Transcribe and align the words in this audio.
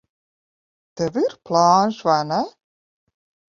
Tev 1.01 1.19
ir 1.25 1.37
plāns, 1.51 2.01
vai 2.09 2.19
ne? 2.33 2.43